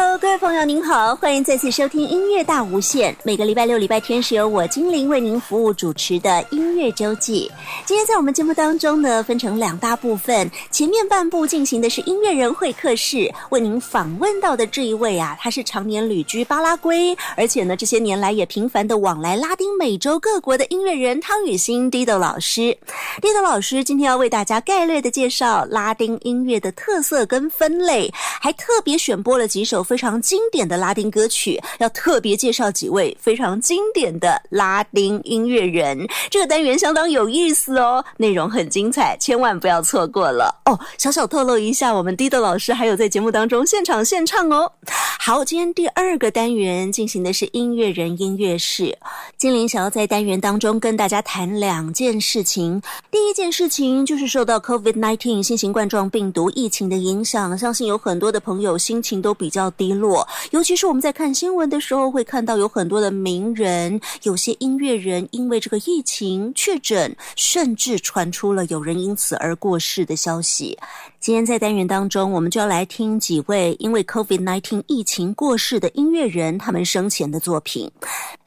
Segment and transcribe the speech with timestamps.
[0.00, 3.12] Hello，各位朋友您好，欢迎再次收听《音乐大无限》。
[3.24, 7.50] 每个礼拜六、礼拜天是由我精灵为您服务主持的《音乐周记》。
[7.84, 22.78] 今天在我们节目当中呢，分成两大部分，前面半部进行的是音乐人会客室，为您访问到的这一位啊，他是常年旅居巴拉圭，而且呢，这些年来也频繁的往来拉丁美洲各国的音乐人汤雨欣 Dido 老师。
[23.20, 29.84] Dido 老师今天要为大家概略的介绍拉丁音乐的特色跟分类，还特别选播了几首。
[29.88, 36.06] 非常经典的拉丁歌曲，要特别介绍几位非常经典的拉丁音乐人。
[36.28, 40.78] 这个单元相当有意思哦，内容很精彩，千万不要错过了哦。
[40.98, 44.70] 小小透露一下，我们 D 豆老师还有在节目当中现场现唱哦。
[45.18, 48.94] 好，今天第二个单元进行的是音乐人音乐室。
[49.38, 52.78] 精灵想要在单元当中跟大家谈两件事情。
[53.10, 59.72] 第一件事情就是受到 COVID-NINETEEN 新型冠状病毒疫情的影响，相信有很多的朋友心情都比较。
[59.78, 70.76] 低落，尤其是我们在看新闻的时候，会看到有很多的名人，有些音乐人因为这个疫情确诊，甚至传出了有人因此而过世的消息。
[71.20, 77.90] 今天在单元当中，我们就要来听几位因为 COVID-19 疫情过世的音乐人他们生前的作品。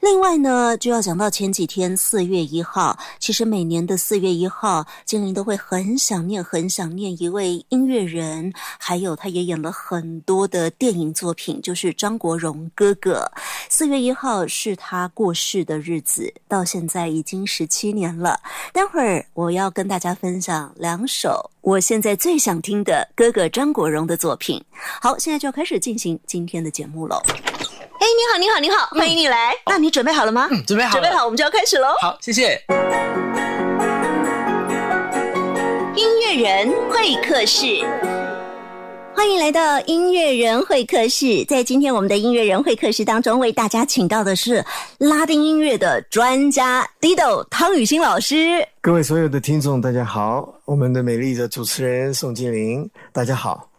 [0.00, 13.30] 另外呢，就要讲到前几天四月一号，其实每年的四月一号，精灵都会很想念很想念一位音乐人，还有他也演了很多的电影作品，就是张国荣哥哥。
[13.68, 18.40] 四月一号是他过世的日子，到现在已经十七年了。
[18.72, 21.50] 待会儿我要跟大家分享两首。
[21.62, 24.62] 我现在最想听的哥哥张国荣的作品。
[25.00, 27.22] 好，现在就要开始进行今天的节目喽。
[27.28, 29.54] 哎，你好，你好，你好，欢迎你来。
[29.66, 30.48] 那你准备好了吗？
[30.50, 31.94] 嗯，准备好准备好，我们就要开始喽。
[32.00, 32.60] 好，谢谢。
[35.94, 37.86] 音乐人会客室。
[39.14, 44.64] 欢迎来到音乐人会客室，在今天我们的音乐人会客室当中，为大家请到的是
[44.98, 48.66] 拉丁音乐的专家 d 豆汤雨欣老师。
[48.80, 53.71] 各位所有的听众，大家好，我们的美丽的主持人宋静玲，大家好。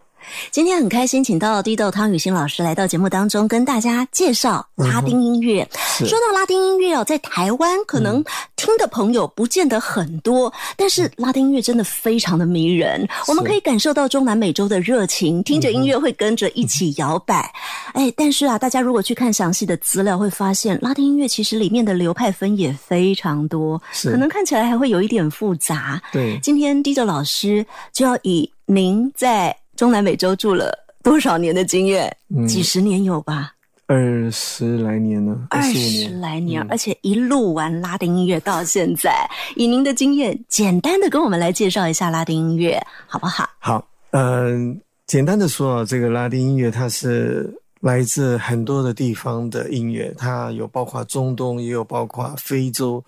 [0.52, 5.68] 今天很开心，请到滴豆汤雨欣老师来到节目当中，跟大家介绍拉丁音乐。
[6.00, 8.24] 说到拉丁音乐哦，在台湾可能
[8.56, 17.52] 听的朋友不见得很多，但是拉丁音乐真的非常的迷人，我们可以感受到中南美洲的热情，听着音乐会跟着一起摇摆。
[17.94, 26.02] 哎，但是啊，大家如果去看详细的资料，会发现拉丁音乐其实里面的流派分也非常多，可能看起来还会有一点复杂。
[26.12, 29.56] 对，今天滴豆老师就要以您在。
[29.76, 32.16] 中南美洲住了多少年的经验？
[32.48, 33.52] 几十年有吧？
[33.88, 35.48] 二十来年呢？
[35.50, 39.28] 二十来年，而且一路玩拉丁音乐到现在。
[39.56, 43.50] 以您的经验，简单的跟我们来介绍一下拉丁音乐，好不好？
[43.60, 53.04] 好，嗯，简单的说，这个拉丁音乐它是来自很多的地方的音乐，它有包括中东，也有包括非洲。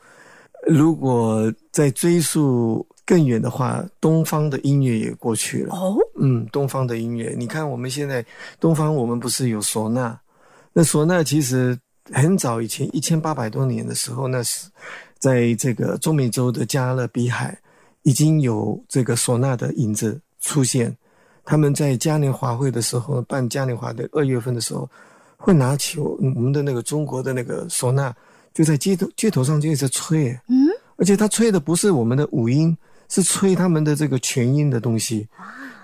[0.68, 2.86] 如果在追溯。
[3.06, 5.76] 更远的话，东方的音乐也过去了。
[5.76, 8.26] 哦，嗯，东方的音乐，你看我们现在
[8.60, 10.18] 东方，我们不是有唢呐？
[10.74, 11.78] 那唢呐其实
[12.12, 14.68] 很早以前，一千八百多年的时候，那是
[15.20, 17.56] 在这个中美洲的加勒比海
[18.02, 20.94] 已经有这个唢呐的影子出现。
[21.48, 24.90] 他们在嘉年华会的时候，办嘉年华的二月份的时候，
[25.38, 28.12] 会拿起我们的那个中国的那个唢呐，
[28.52, 30.32] 就在街头街头上就一直吹。
[30.50, 32.76] 嗯，而且他吹的不是我们的五音。
[33.10, 35.28] 是吹他们的这个全音的东西，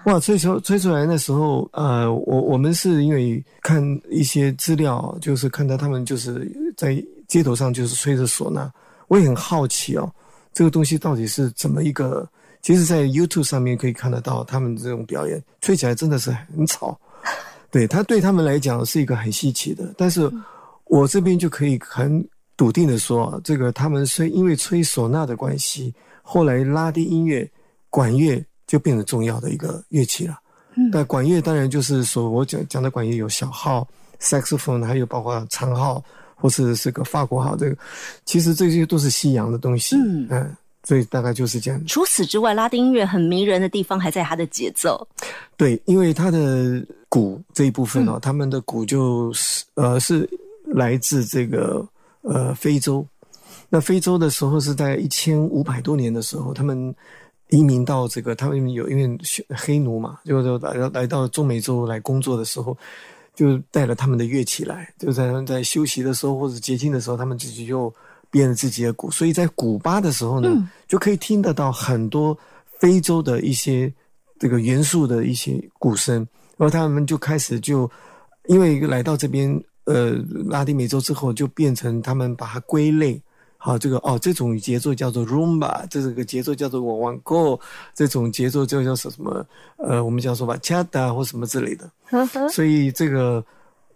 [0.05, 8.71] 哇，吹出吹出来那时候，呃，我我们是因为看一些资料，就是看到他们就是在街头上就是吹着唢呐，
[9.07, 10.11] 我也很好奇哦，
[10.53, 12.27] 这个东西到底是怎么一个？
[12.61, 16.99] 其实在 YouTube 上面可以看得到他们这种表演，吹起来真的是很吵，
[17.71, 20.31] 对，他对他们来讲是一个很稀奇的，但是
[20.85, 22.23] 我这边就可以很
[22.55, 25.91] 笃定的说，这个他们是因为吹唢呐的关系。
[26.31, 27.45] 后来拉丁音乐
[27.89, 30.39] 管乐就变成重要的一个乐器了，
[30.93, 33.85] 但管乐当然就是说，我讲讲的管乐有小号、
[34.17, 36.01] saxophone，还有包括长号
[36.35, 37.77] 或是这个法国号，这个
[38.23, 39.97] 其实这些都是西洋的东西。
[40.29, 40.55] 嗯，
[40.85, 41.83] 所以大概就是这样。
[41.85, 45.05] 除此之外，拉丁音乐很迷人的地方还在它的节奏。
[45.57, 50.29] 对，因为它的鼓这一部分哦，他们的鼓就是呃是
[50.63, 51.85] 来自这个
[52.21, 53.05] 呃非洲。
[53.73, 56.93] 那非洲的时候是在一千五百多年的时候，他们
[57.51, 59.17] 移民到这个，他们有因为
[59.55, 62.77] 黑奴嘛，就就来来到中美洲来工作的时候，
[63.33, 67.91] 就带了他们的乐器来，就在在休息的时候或者洁净的时候，他们自己就
[68.29, 69.09] 编了自己的鼓。
[69.09, 70.49] 所以在古巴的时候呢，
[70.85, 72.37] 就可以听得到很多
[72.79, 73.89] 非洲的一些
[74.37, 76.27] 这个元素的一些鼓声，
[76.57, 77.89] 然后他们就开始就
[78.47, 79.49] 因为来到这边
[79.85, 80.11] 呃
[80.49, 83.17] 拉丁美洲之后，就变成他们把它归类。
[83.63, 87.59] 好，这个哦，这种节奏叫做 rumba，这个节奏叫做 one o n g o
[87.93, 89.45] 这种节奏叫叫什什么？
[89.77, 91.87] 呃，我们叫做吧，cha d a 或什么之类的。
[92.49, 93.43] 所以这个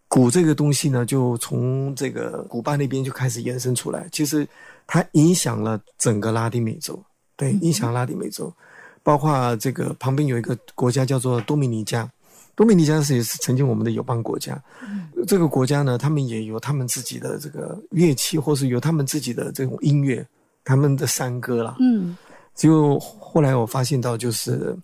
[0.07, 4.47] 鼓这个东西呢，就从这个古巴那边就开始延伸出来，其实
[4.85, 7.01] 它影响了整个拉丁美洲，
[7.35, 8.53] 对，影响拉丁美洲，
[9.01, 12.07] 包括这个旁边有一个国家叫做多米尼加。
[12.55, 14.57] 多米尼加是也是曾经我们的友邦国家，
[15.27, 20.25] 这个国家呢，他们也有他们自己的这个乐器，或是有他们自己的这种音乐，
[20.63, 21.75] 他们的山歌啦。
[21.81, 22.15] 嗯，
[22.55, 24.75] 就后来我发现到，就是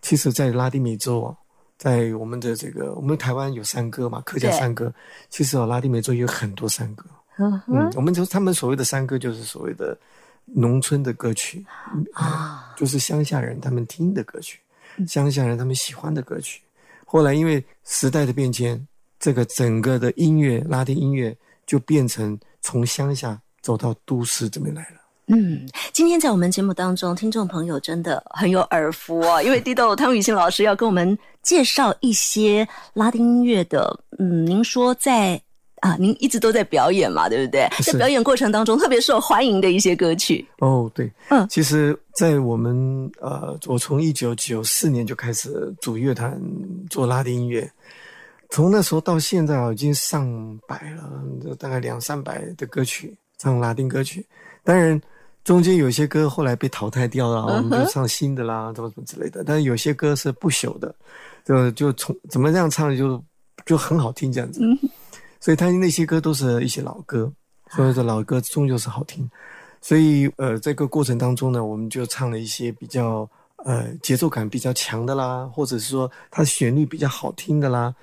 [0.00, 1.34] 其实，在拉丁美洲，啊，
[1.76, 4.92] 在我们的这个，我们台湾有山歌嘛，客家山歌，
[5.28, 7.04] 其实啊，拉丁美洲有很多山歌。
[7.40, 9.96] 嗯我们就他们所谓的山歌，就是所谓的
[10.44, 11.64] 农村的歌曲
[12.12, 14.58] 啊，就是乡下人他们听的歌曲，
[15.06, 16.62] 乡下人他们喜欢的歌曲。
[17.10, 18.86] 后来，因为时代的变迁，
[19.18, 21.34] 这个整个的音乐，拉丁音乐
[21.66, 24.96] 就变成从乡下走到都市这边来了。
[25.28, 34.00] 嗯，今天在我们节目当中，听众朋友真的很有耳福哦，因为豆豆汤雨欣老师要跟我们介绍一些拉丁音乐的。
[34.18, 35.40] 嗯，您说在。
[35.80, 37.68] 啊，您一直都在表演嘛，对不对？
[37.84, 40.46] 在表演过程当中，特别受欢迎的一些歌曲。
[40.58, 46.40] 哦，对，嗯，其实，在我们呃，我从一九九四年就开始组乐团
[46.90, 47.70] 做拉丁音乐，
[48.50, 50.24] 从那时候到现在啊，已经上
[50.66, 54.24] 百了，大概两三百的歌曲唱拉丁歌曲。
[54.64, 55.00] 当然，
[55.44, 59.44] 中间有些歌后来被淘汰掉了，我们就唱新的啦，怎么怎么之类的。
[59.44, 60.92] 但是有些歌是不朽的，
[61.44, 63.22] 就就从怎么样唱就
[63.64, 64.60] 就很好听这样子。
[65.40, 67.30] 所以他那些歌都是一些老歌，
[67.70, 69.28] 所以的老歌终究是好听。
[69.80, 73.28] 所以呃，在这个过程当中呢，我们就唱了一些比较
[73.64, 77.94] 呃节奏感比较强的啦，或者是说它旋律比较好听的啦。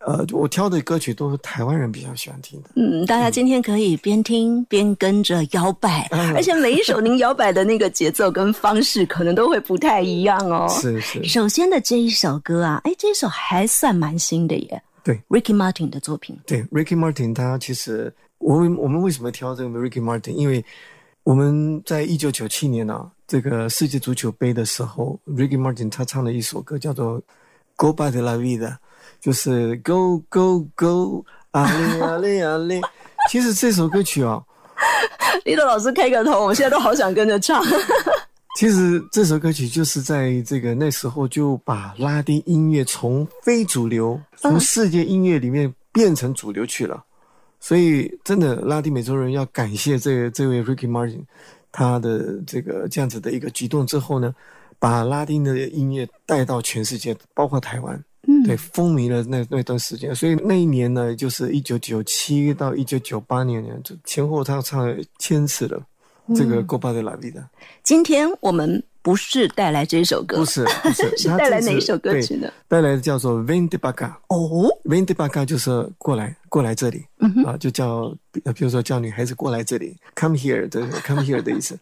[0.00, 2.70] 呃，我挑的歌曲都是台湾人比较喜欢听的。
[2.74, 10.66] 嗯，大家今天可以边听边跟着摇摆，而且每一首您摇摆的那个节奏跟方式可能都会不太一样哦。
[10.70, 11.22] 是是。
[11.24, 14.82] 首先的这一首歌啊，哎，这首还算蛮新的耶。
[15.02, 16.38] 对 Ricky Martin 的作品。
[16.46, 20.32] 对 Ricky Martin，他其实我我们为什么挑这个 Ricky Martin？
[20.32, 20.64] 因为
[21.24, 27.18] 我们在一九九七年啊，这个世界足球杯的时候，Ricky Martin 他唱了一首歌叫做
[27.76, 28.68] 《Go by the La Vida》，
[29.20, 32.80] 就是 Go Go Go 啊嘞 啊嘞啊嘞。
[33.30, 34.42] 其实这首歌曲啊，
[35.44, 37.62] 李豆老师开个头，我现在都好想跟着唱。
[38.56, 47.04] 其实这首歌曲就是在这个那时候，就把拉丁音乐从非主流，从世界音乐里面变成主流去了。
[47.60, 51.22] 所以，真的拉丁美洲人要感谢这这位 Ricky Martin，
[51.70, 54.34] 他的这个这样子的一个举动之后呢，
[54.78, 60.12] 把拉丁的音乐带到全世界，包括台湾，嗯，对，风靡了那那段时间。
[60.14, 65.80] 所以那一年呢，就是一九九七到一九九八年呢，就前后他唱了千次了。
[66.34, 67.44] 这个歌摆在哪里的？
[67.82, 70.64] 今天我们不是带来这首歌，不是，
[71.16, 72.50] 是带来哪一首歌曲呢？
[72.68, 75.16] 带来的叫做 v e n d e b a g a 哦 v e n d e
[75.16, 77.04] b a g a 就是过来，过来这里
[77.44, 78.14] 啊，就叫
[78.54, 81.78] 比如说叫女孩子过来这里，“Come here” 的 “Come here” 的意思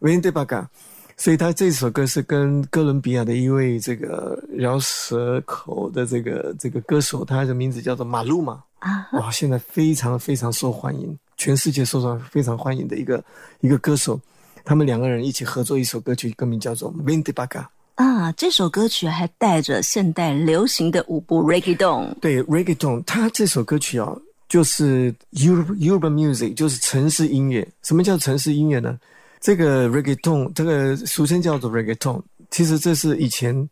[0.00, 0.68] v e n d e b a g a
[1.16, 11.14] 所以他这首歌是跟哥伦比亚的一位这个饶舌口的这个这个歌手，他的名字叫做马露嘛啊，哇，现在非常非常受欢迎。
[11.40, 13.24] 全世界受到非常欢迎的一个
[13.62, 14.20] 一个歌手，
[14.62, 17.64] 他们两个人一起合作一首歌曲，歌名叫做《Windy Baga》。
[17.94, 18.30] 啊。
[18.32, 22.12] 这首歌曲还带着现代流行的舞步 Reggaeton。
[22.20, 24.20] 对 Reggaeton，它这首歌曲哦，
[24.50, 27.66] 就是 Europe Europe music，就是城市音乐。
[27.82, 28.98] 什么叫城市音乐呢？
[29.40, 32.20] 这个 Reggaeton，这个俗称叫做 Reggaeton，
[32.50, 33.70] 其实这是以前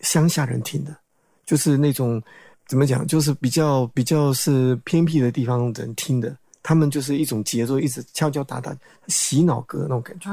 [0.00, 0.96] 乡下人听的，
[1.44, 2.20] 就是那种
[2.66, 6.34] 怎么讲，就是比较比较是偏僻的地方人听的。
[6.62, 8.76] 他们就是一种节奏，一直敲敲打打，
[9.08, 10.28] 洗脑歌那种感觉。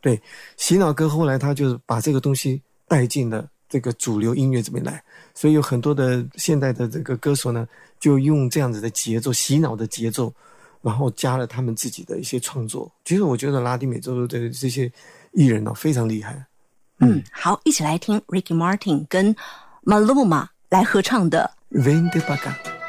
[0.00, 0.20] 对，
[0.56, 5.02] 洗脑歌后来他就是把这个东西带进了这个主流音乐这边来，
[5.34, 7.66] 所以有很多的现代的这个歌手呢，
[8.00, 10.32] 就用这样子的节奏洗脑的节奏，
[10.82, 12.90] 然后加了他们自己的一些创作。
[13.04, 14.90] 其实我觉得拉丁美洲的这些
[15.32, 16.44] 艺人呢非常厉害。
[16.98, 19.34] 嗯，好，一起来听 Ricky Martin 跟
[19.84, 21.50] Maluma 来合唱的
[21.84, 22.81] 《v e n d e b a g a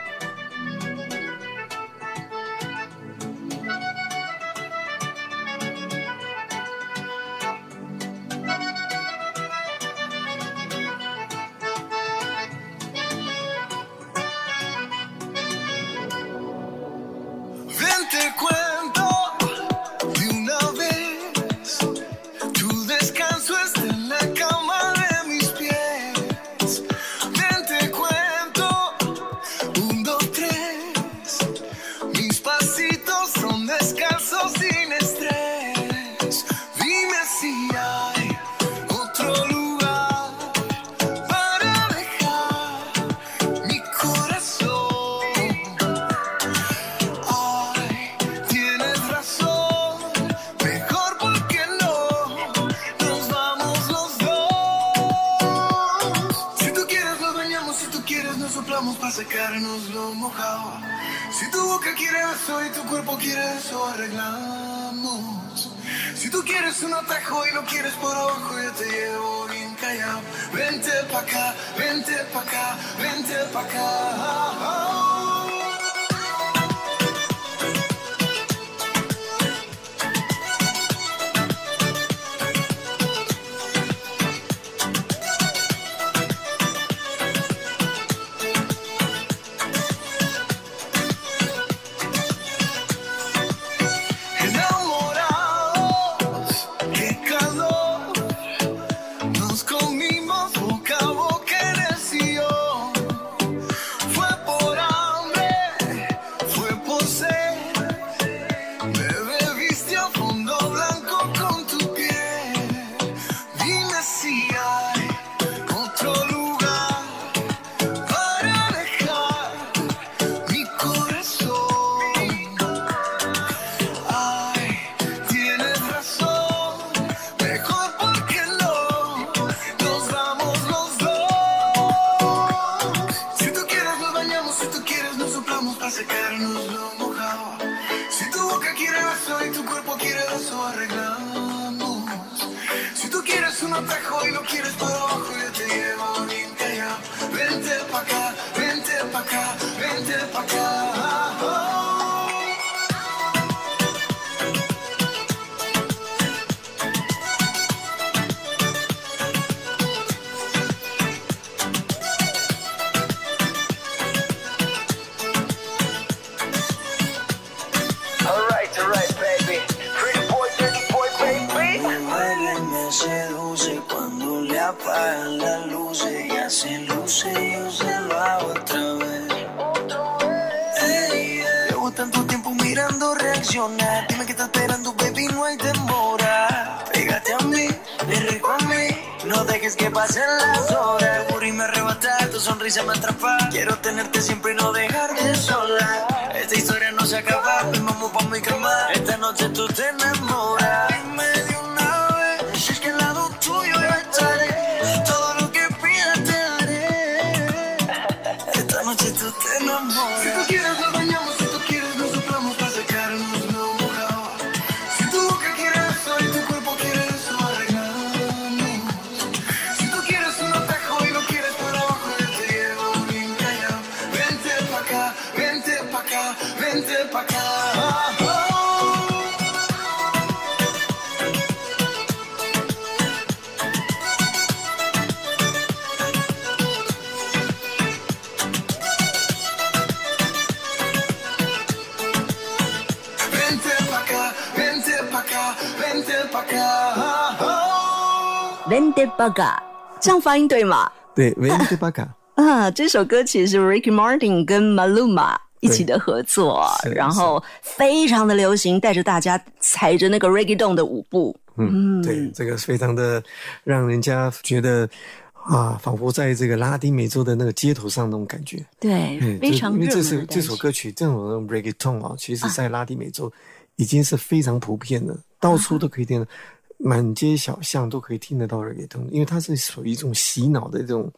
[249.23, 249.57] Baga，
[250.01, 250.91] 这样发音对吗？
[251.15, 252.05] 对，发音对 Baga。
[252.35, 260.55] 啊，这首歌曲是 r i c k y Martin 跟 Maluma 一起的合作，然后非常的流行，带着大家踩着那个 r i c k y
[260.57, 261.33] e o n 的舞步。
[261.57, 263.23] 嗯，对，这个非常的
[263.63, 264.89] 让人家觉得
[265.33, 268.65] 啊，仿佛在这个拉丁美洲的那个街头上那种感觉。
[268.79, 273.31] 对，非常因为这首这首歌曲，这种 Reggaeton 啊，其实在拉丁美洲
[273.77, 276.29] 已经是非常普遍的，到处都可以听到。
[276.77, 281.11] 满街小巷都可以听得到 r i c 因为它是属于一种洗脑的这种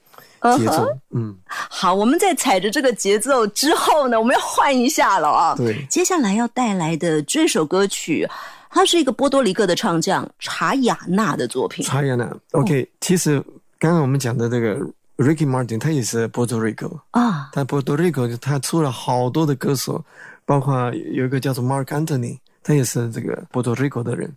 [0.58, 0.88] 节奏。
[1.12, 5.56] 嗯，好，我们在踩着这个节奏之后呢，我们要换一下了啊。
[5.56, 8.28] 对，接下来要带来的这首歌曲，
[8.70, 11.86] 它是一个波多黎各的唱将查雅娜的作品。
[11.86, 13.42] 查雅娜 o k 其实
[13.80, 14.76] 刚刚我们讲的这个
[15.18, 17.50] Ricky Martin，他也是波多黎各啊。
[17.54, 20.04] 他波多黎各，他出了好多的歌手，
[20.46, 20.76] 包括
[21.14, 24.32] 有一个叫做 Mark Anthony，他也是这个波多黎各的人。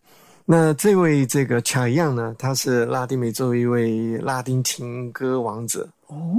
[0.51, 2.35] 那这位这个卡样呢？
[2.39, 5.87] 他是拉丁美洲一位拉丁情歌王子，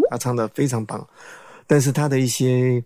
[0.09, 1.07] 他唱的非常棒，
[1.67, 2.83] 但是他的一些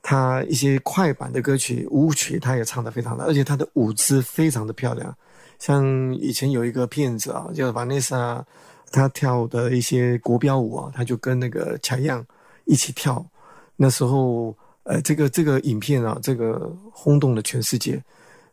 [0.00, 5.14] 他一些快板的歌曲、舞曲，他也唱的非常的，而且他的舞姿非常的漂亮。
[5.58, 8.42] 像以前有一个骗子啊，叫瓦内莎，
[8.90, 12.24] 他跳的一些国标舞啊，他就跟那个卡样
[12.64, 13.22] 一起跳。
[13.76, 18.02] 那时候，呃，这个这个影片啊，这个轰动了全世界。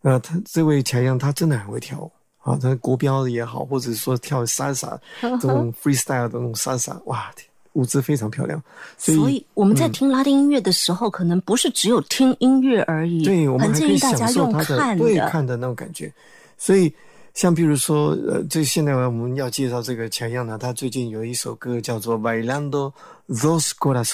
[0.01, 2.11] 那他这位强强，他真的很会跳舞
[2.43, 2.57] 啊！
[2.61, 7.31] 他国标的也好，或者说跳 salsa 这种 freestyle 的那种 salsa，哇，
[7.73, 8.61] 舞姿非常漂亮。
[8.97, 16.11] 所以我们在听拉丁音乐的时候，可能不是只有听音乐而已，对，我们还可以享受他的、对看的那种感觉。
[16.57, 16.93] 所以，
[17.33, 22.93] 像比如说，呃，就现在我们要介绍这个强强呢，他最近有一首歌叫做《Vailando
[23.29, 24.11] Dos Corazones》，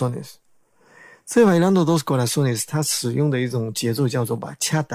[1.27, 4.85] 这《Vailando Dos Corazones》它使用的一种节奏叫做《Bachata》。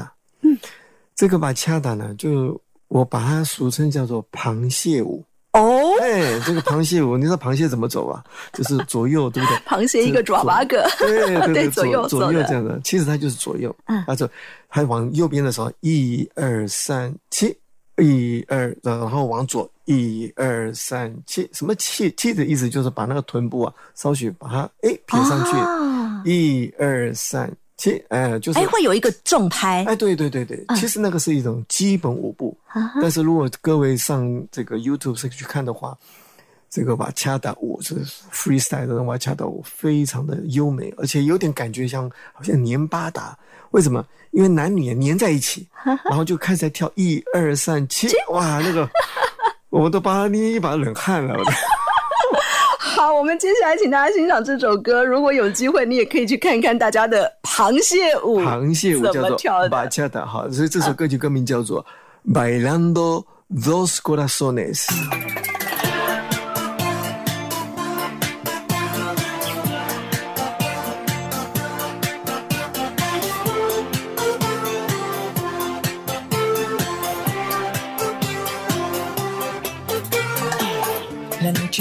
[1.21, 2.59] 这个吧，恰当呢，就
[2.89, 5.23] 我把它俗称叫做螃蟹舞
[5.53, 8.25] 哦，哎，这个螃蟹舞，你知道螃蟹怎么走啊？
[8.57, 9.59] 就是左右，对不对？
[9.67, 12.81] 螃蟹一个爪八个，对对，左右左右这样的。
[12.83, 14.27] 其实它就是左右，嗯，啊，走，
[14.67, 17.55] 还往右边的时候，一二三七，
[17.99, 27.55] 一二，然后往左，一二三七，什么七七的意思就是把那个臀部啊，稍许把它哎撇上去，一二三。
[27.81, 29.83] 其哎就是，还会有一个重拍。
[29.89, 32.55] 哎，对对对对，其实那个是一种基本舞步。
[33.01, 35.97] 但是如果各位上这个 YouTube 上去看的话，
[36.69, 37.95] 这个瓦恰达舞是
[38.31, 43.35] freestyle 的瓦恰达舞，非常的优美，而且有点感觉像好像黏巴达。
[43.71, 44.07] 为什么？
[44.33, 45.67] 因为男女黏在一起，
[46.05, 48.87] 然后就开始跳一二三七，哇，那个
[49.71, 51.35] 我都把捏一把冷汗了。
[52.97, 55.05] 好，我们接下来请大家欣赏这首歌。
[55.05, 58.41] 如果有机会，你也可以去看看大家的螃蟹舞。
[58.41, 61.85] 螃蟹舞叫做恰达，好，所以这首歌就歌名叫做
[62.75, 63.23] 《Bailando
[63.63, 64.75] Dos Corazones》。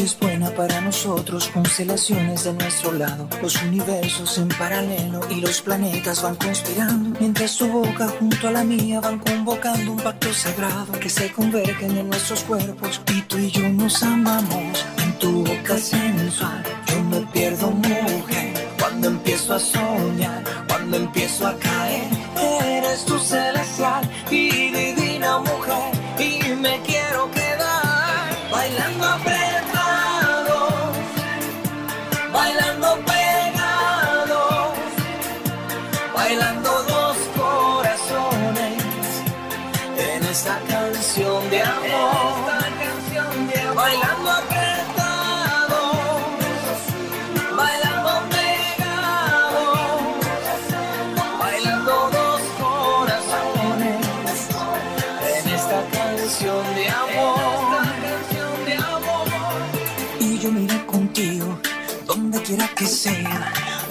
[0.04, 6.22] es buena para nosotros, constelaciones de nuestro lado, los universos en paralelo y los planetas
[6.22, 11.10] van conspirando, mientras su boca junto a la mía van convocando un pacto sagrado que
[11.10, 16.64] se convergen en nuestros cuerpos y tú y yo nos amamos en tu boca sensual.
[16.88, 22.08] Yo me pierdo mujer cuando empiezo a soñar, cuando empiezo a caer,
[22.66, 24.70] eres tu celestial y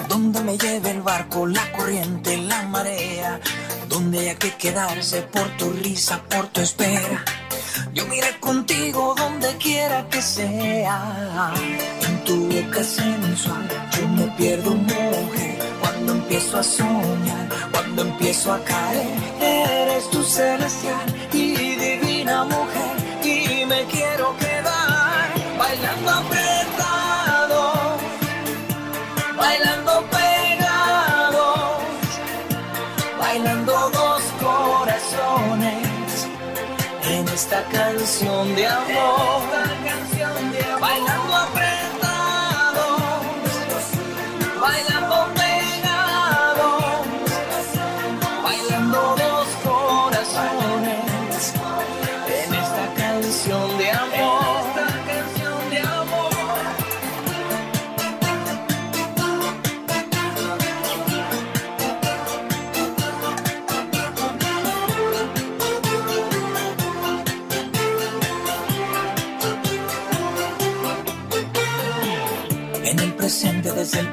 [0.09, 3.39] Donde me lleve el barco, la corriente, la marea
[3.87, 7.23] Donde haya que quedarse por tu risa, por tu espera
[7.93, 11.53] Yo miré contigo donde quiera que sea
[12.01, 18.61] En tu boca sensual yo me pierdo mujer Cuando empiezo a soñar, cuando empiezo a
[18.65, 26.21] caer Eres tu celestial y divina mujer Y me quiero quedar bailando a
[37.71, 38.99] canción de amor.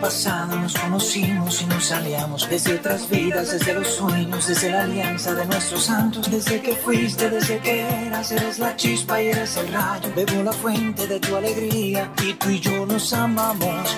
[0.06, 2.48] pasado nos conocimos y nos aliamos.
[2.48, 6.30] Desde otras vidas, desde los sueños, desde la alianza de nuestros santos.
[6.30, 10.08] Desde que fuiste, desde que eras, eres la chispa y eres el rayo.
[10.14, 13.96] Bebo la fuente de tu alegría y tú y yo nos amamos.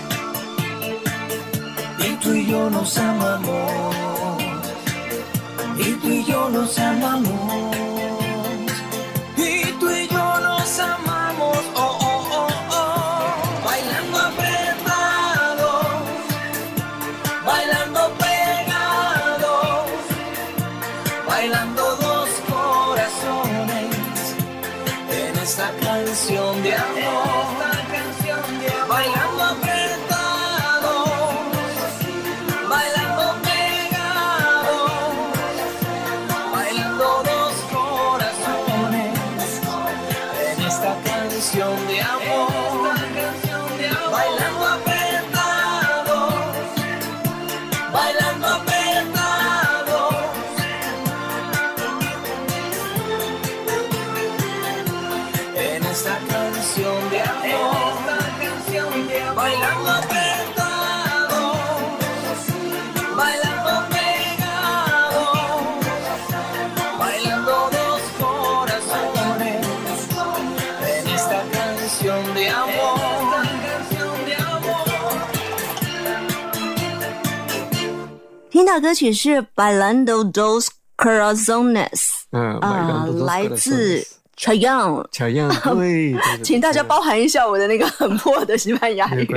[1.99, 3.95] Y tú y yo nos amamos.
[5.79, 7.88] Y tú y yo nos amamos.
[78.51, 81.91] 听到歌曲是《Bailando Dos Corazones》，
[82.61, 84.18] 啊，来自。
[84.39, 85.35] 乔 h 乔 y
[86.13, 89.29] 对，请大家包含一下我的那个 很破的西班牙语。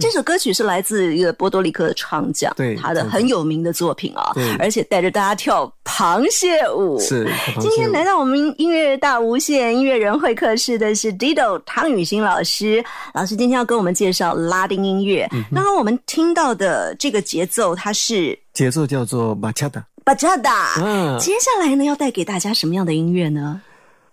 [0.00, 4.32] 这首歌曲是来自一个波多里克的唱将，对，他的很有名的作品啊。
[4.58, 6.98] 而且带着大家跳螃蟹舞。
[6.98, 7.28] 是，
[7.60, 15.28] 今天来到我们音乐大无限音乐人会客室的是 Dido 汤雨欣老师，老师今天要跟我们介绍拉丁音乐。
[15.54, 20.82] 刚刚我们听到的这个节奏，它是节奏叫做 Bachada，Bachada。
[20.82, 23.60] 嗯，接下来呢，要带给大家什么样的音乐呢？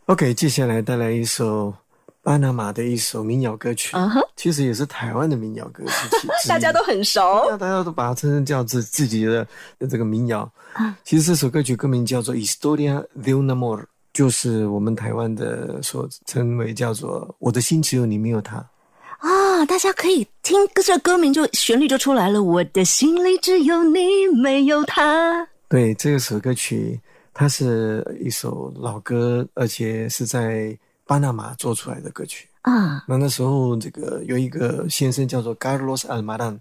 [0.07, 1.73] OK，接下来带来一首
[2.21, 3.95] 巴拿马的一首民谣歌曲，
[4.35, 7.21] 其实也是台湾的民谣歌曲， 大家都很熟，
[7.57, 9.47] 大家都把它称叫做自己的
[9.89, 10.49] 这个民谣。
[11.05, 13.79] 其实这首歌曲歌名叫做《Historia del Amor》，
[14.11, 18.57] 就是我们台湾的所称为叫做“我的心只有你没有他”。
[19.19, 23.93] 啊，大家可以听这歌名就旋律就出来了，我的心里只有你
[24.35, 25.47] 没有他。
[25.69, 26.99] 对，这首歌曲。
[27.33, 33.03] 它是一首老歌，而且是在巴拿马做出来的歌曲啊。
[33.07, 36.59] 那那时候，这个有一个先生叫做 Carlos Almada，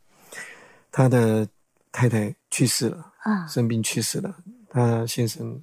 [0.91, 1.47] 他的
[1.93, 4.35] 太太去世了啊，生病去世了。
[4.71, 5.61] 他先生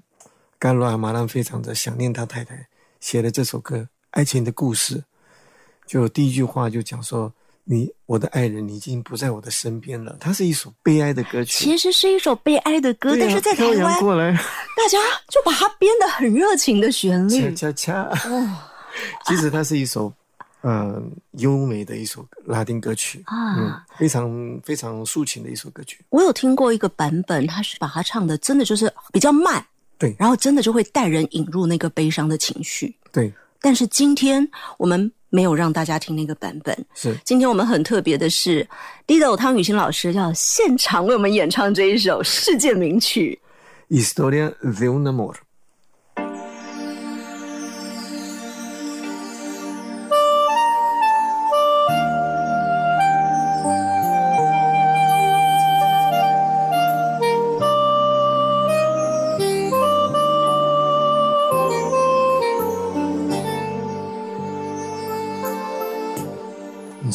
[0.59, 2.67] Carlos Almada 非常的想念他太太，
[2.99, 3.77] 写了这首歌
[4.11, 4.99] 《爱情的故事》，
[5.87, 7.33] 就第一句话就讲说。
[7.71, 10.17] 你，我的爱人，你已经不在我的身边了。
[10.19, 13.93] 它是一首悲哀的歌曲，其实是一首悲哀的歌，但是在台湾，
[14.75, 17.53] 大家就把它编得很热情的旋律。
[17.53, 18.09] 恰恰恰，
[19.27, 20.11] 其实它是一首
[20.63, 25.99] 嗯优美的一首拉丁歌曲啊，非常非常抒情的一首歌曲。
[26.09, 29.63] 我有听过一个版本，他是把它唱的，真的就是比较慢，
[29.99, 33.31] 对，然后真的就会带人引入那个悲伤的情绪，对。
[33.61, 35.11] 但是今天我们。
[35.29, 36.75] 没有让大家听那个版本。
[36.95, 38.67] 是，今天我们很特别的是
[39.07, 43.39] ，ido 汤雨欣老师要现场为我们演唱这一首世界名曲
[44.01, 45.33] 《Historia de un Amor》。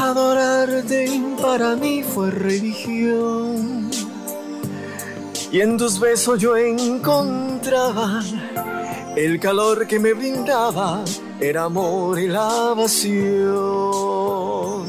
[0.00, 3.90] Adorarte para mí fue religión.
[5.50, 8.20] Y en tus besos yo encontraba
[9.16, 11.02] el calor que me brindaba,
[11.40, 14.86] Era amor y la pasión.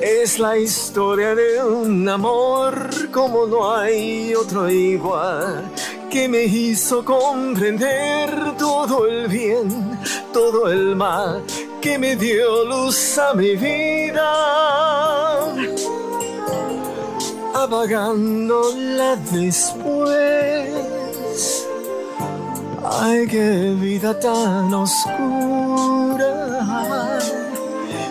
[0.00, 5.64] Es la historia de un amor como no hay otro igual,
[6.10, 9.98] que me hizo comprender todo el bien,
[10.32, 11.42] todo el mal
[11.86, 14.32] que me dio luz a mi vida,
[17.54, 20.08] apagándola después.
[23.02, 27.20] Ay, qué vida tan oscura,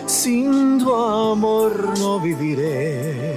[0.06, 3.36] sin tu amor no viviré.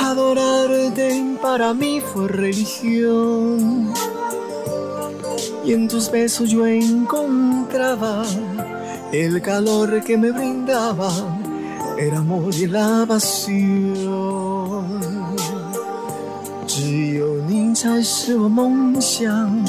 [0.00, 3.92] Adorarte para mí fue religión.
[5.64, 8.24] Y en tus besos yo encontraba
[9.12, 11.10] el calor que me brindaba,
[11.98, 14.86] el amor y la pasión。
[16.66, 19.64] 只有你才是我梦想，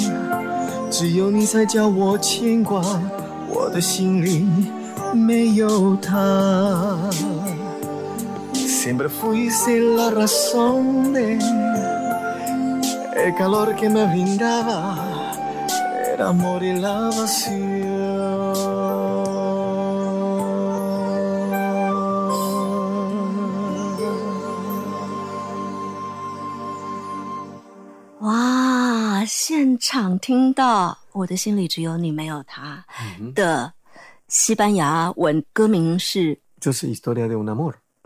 [0.92, 2.82] 只有你才叫我牵挂，
[3.50, 4.46] 我的心里
[5.14, 6.98] 没有他。
[28.21, 29.25] 哇！
[29.29, 32.85] 现场听到我的心里只有你没有他
[33.37, 33.73] 的
[34.27, 36.37] 西班牙文歌名是。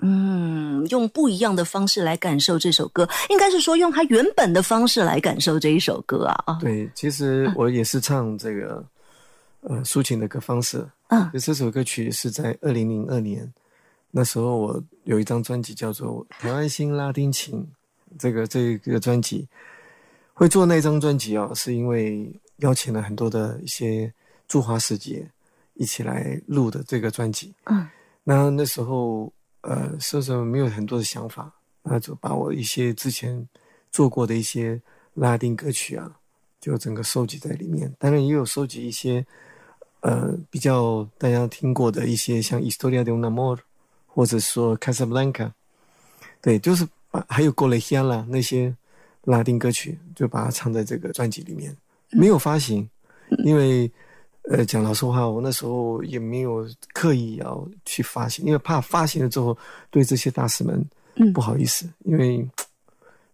[0.00, 6.58] 嗯，用不一样的方式来感受这首歌，应该是说用他原本的方式来感受这一首歌啊啊！
[6.60, 8.84] 对，其实我也是唱这个，
[9.60, 11.30] 呃，抒情的歌方式啊。
[11.38, 13.50] 这首歌曲是在二零零二年，
[14.10, 16.08] 那时候我有一张专辑叫做
[16.42, 17.58] 《台湾新拉丁琴》，
[18.18, 19.48] 这个这个专辑
[20.34, 24.12] 会做那张专辑啊，是因为邀请了很多的一些
[24.46, 25.26] 驻华使节
[25.72, 27.54] 一起来录的这个专辑。
[27.64, 27.88] 嗯，
[28.24, 29.32] 那那时候。
[29.66, 31.52] 呃，说实话没有很多的想法，
[31.82, 33.46] 那就把我一些之前
[33.90, 34.80] 做过的一些
[35.14, 36.18] 拉丁歌曲啊，
[36.60, 37.92] 就整个收集在里面。
[37.98, 39.26] 当然也有收集一些
[40.02, 43.56] 呃比较大家听过的一些，像《Historia de un Amor》
[44.06, 45.32] 或者说《Casablanca》，
[46.40, 48.72] 对，就是把还有《g o l e j l a 那些
[49.24, 51.76] 拉丁歌曲，就把它唱在这个专辑里面，
[52.12, 52.88] 没有发行，
[53.44, 53.90] 因为。
[54.48, 59.56] 呃，讲老实话，我那时候也没有刻意要去发行，因为怕发行了之后
[59.90, 60.84] 对这些大师们
[61.32, 62.46] 不好意思，因为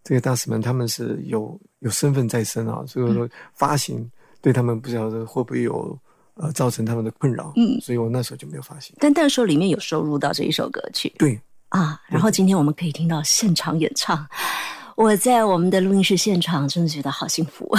[0.03, 4.09] 这个大师们他们是有有身份在身啊，所以说发行
[4.41, 5.95] 对他们不知道会不会有
[6.33, 7.53] 呃造成他们的困扰。
[7.57, 8.95] 嗯，所以我那时候就没有发行。
[8.99, 14.27] 但时说里面有收录到这一首歌曲，对啊，然后今天我们可以听到现场演唱，
[14.95, 17.69] 我在我们的录音室现场真的觉得好幸福。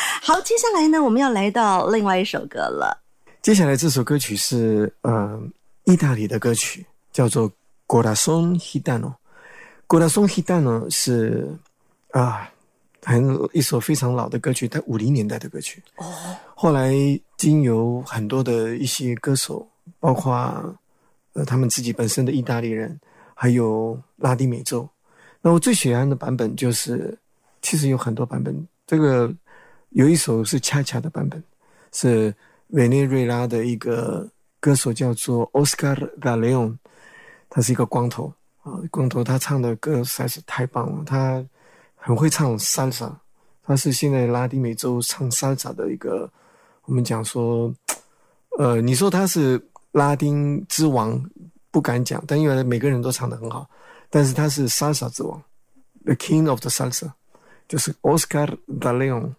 [0.22, 3.02] 好，接下来呢，我们要来到另外一首歌了。
[3.42, 5.38] 接下来这首歌曲是呃，
[5.84, 7.50] 意大利的歌曲，叫做
[7.86, 8.58] 《g r a z i 哦。
[8.84, 9.14] d a n
[9.86, 11.56] 黑 o 呢，r a z i a n o 是
[12.12, 12.50] 啊，
[13.02, 15.82] 很一首非常老的歌曲，它五零年代的歌曲。
[15.96, 16.06] 哦，
[16.54, 16.94] 后来
[17.36, 19.66] 经由很多的一些歌手，
[20.00, 20.34] 包括
[21.34, 22.98] 呃，他们自己本身的意大利人，
[23.34, 24.88] 还有拉丁美洲。
[25.42, 27.18] 那我最喜欢的版本就是，
[27.60, 29.30] 其实有很多版本，这个。
[29.94, 31.40] 有一首是恰恰的版本，
[31.92, 32.34] 是
[32.70, 34.28] 委内瑞拉的一个
[34.58, 36.76] 歌手叫做 Oscar D'Leon，
[37.48, 38.32] 他是一个光头
[38.64, 41.04] 啊，光头他唱的歌实在是太棒了。
[41.04, 41.42] 他
[41.94, 43.08] 很会唱 salsa，
[43.62, 46.28] 他是现在拉丁美洲唱 salsa 的一个。
[46.86, 47.72] 我们讲说，
[48.58, 51.22] 呃，你说他是拉丁之王，
[51.70, 53.70] 不敢讲，但因为每个人都唱得很好。
[54.10, 55.40] 但是他是 salsa 之王
[56.04, 57.12] ，The King of the Salsa，
[57.68, 59.34] 就是 Oscar D'Leon。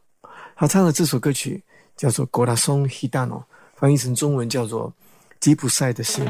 [0.55, 1.61] 他唱的这首歌曲
[1.97, 3.27] 叫做《Gorasan Hidano》，
[3.75, 4.89] 翻译成中文叫做
[5.41, 6.25] 《吉普赛的心》。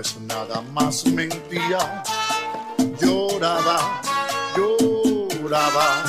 [0.00, 2.04] Pues nada más mentira.
[3.00, 4.00] Lloraba,
[4.56, 6.04] lloraba.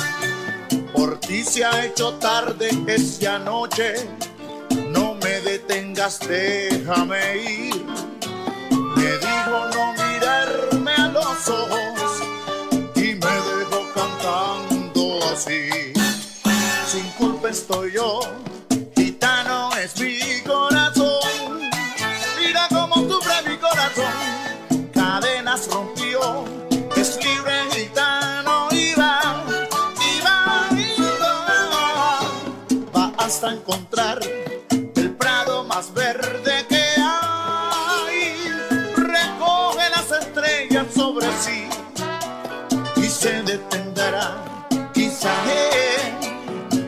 [0.94, 3.94] Por ti se ha hecho tarde esa noche.
[4.92, 7.84] No me detengas, déjame ir.
[8.96, 12.12] Me dijo no mirarme a los ojos
[12.94, 15.68] y me dejó cantando así.
[16.86, 18.20] Sin culpa estoy yo,
[18.94, 20.14] gitano es mi
[20.46, 20.89] corazón
[33.42, 34.18] a encontrar
[34.96, 38.48] el prado más verde que hay.
[38.96, 41.64] Recoge las estrellas sobre sí
[42.96, 45.32] y se detendrá, quizá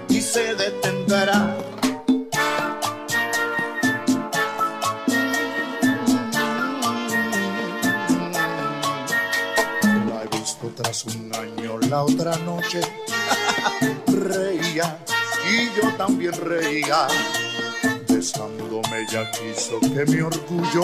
[0.09, 1.57] y se detendrá.
[10.07, 12.81] La he visto tras un año, la otra noche
[14.09, 14.99] reía
[15.45, 17.07] y yo también reía.
[18.09, 20.83] Besándome ya quiso que mi orgullo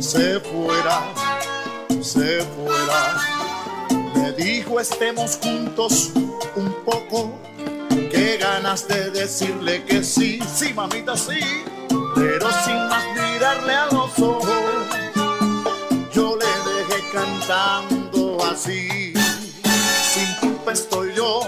[0.00, 1.02] se fuera,
[2.02, 3.86] se fuera.
[4.14, 6.10] Me dijo estemos juntos
[6.56, 7.38] un poco.
[8.10, 11.64] Qué ganas de decirle que sí, sí mamita sí,
[12.14, 14.86] pero sin más mirarle a los ojos.
[16.12, 19.12] Yo le dejé cantando así,
[20.12, 21.40] sin culpa estoy yo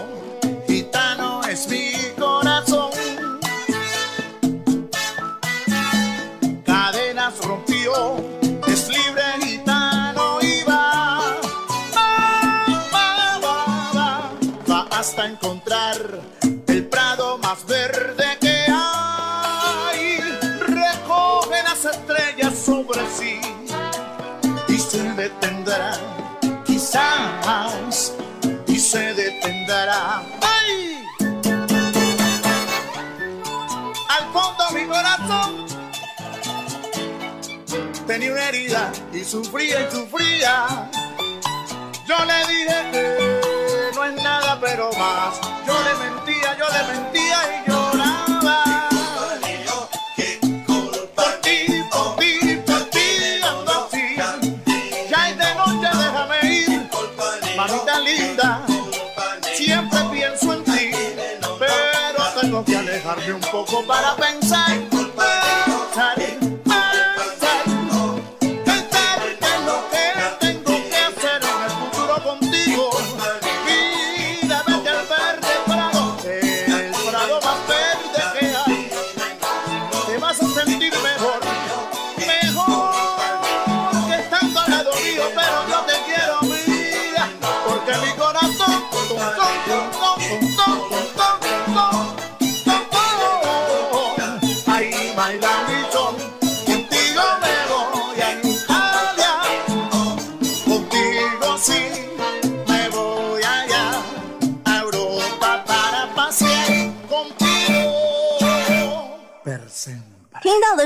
[28.92, 30.22] se detendrá.
[30.42, 31.02] ¡Ay!
[34.08, 35.64] Al fondo mi corazón
[38.06, 40.90] tenía una herida y sufría y sufría.
[42.06, 45.40] Yo le dije que no es nada pero más.
[45.66, 47.71] Yo le mentía, yo le mentía y yo
[62.66, 64.91] Y alejarme un poco para pensar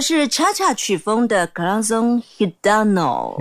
[0.00, 3.38] 是恰恰曲风的《Grazon h i d a l o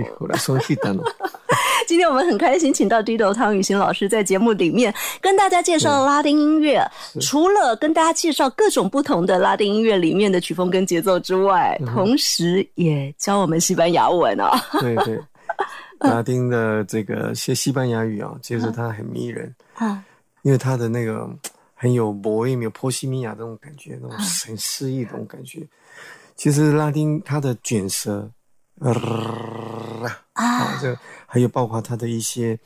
[1.86, 6.82] 今天我们很开心，请到低头汤雨欣老师在节目里面跟大家介绍拉丁音乐。
[7.20, 14.50] 除了跟大家介绍各种不同的拉丁音乐里面的曲风跟节奏之外，同时也教我们西班牙文哦。
[14.80, 15.20] 对对，
[16.00, 20.02] 拉丁的这个学西班牙语哦，其实它很迷人啊，
[20.42, 21.28] 因为它的那个
[21.74, 25.60] 很有波音，有波西米亚这种感觉，那种很诗意，那种感觉。
[26.36, 28.30] 其实拉丁他的卷舌，
[30.34, 30.94] 啊，这，
[31.26, 32.58] 还有包括他的一些，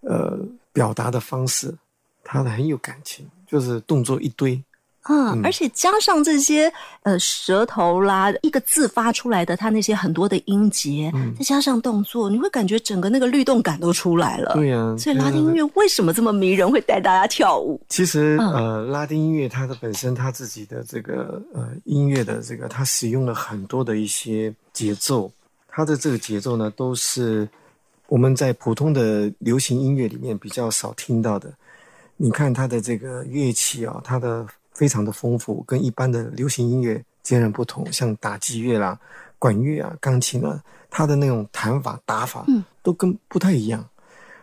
[0.00, 0.38] 呃，
[0.72, 1.76] 表达的方式，
[2.24, 4.64] 他的很有感情，就是动作一堆。
[5.04, 6.72] 嗯，而且加上这些
[7.02, 14.54] 呃舌头啦，一个字发出来的，它那些很多的音节，再加上动作，你会感觉整个那个律动感都出来了。
[14.54, 17.80] 对呀，所以拉丁音乐为什么这么迷人，会带大家跳舞？
[17.88, 25.30] 其实呃，拉丁音乐它的本身它自己的这个呃音乐的这个，它使用了很多的一些节奏，
[25.68, 27.48] 它的这个节奏呢，都是
[28.06, 31.52] 我们在普通的流行音乐里面比较少听到的。
[32.16, 34.46] 你看它的这个乐器啊，它的。
[34.82, 37.86] 非常的丰富，跟一般的流行音乐截然不同。
[37.92, 38.98] 像打击乐啦、
[39.38, 40.60] 管乐啊、钢琴啊，
[40.90, 42.44] 它的那种弹法、打法
[42.82, 43.88] 都跟不太一样。